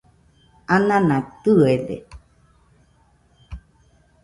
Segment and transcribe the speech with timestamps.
[0.75, 1.95] anana tɨede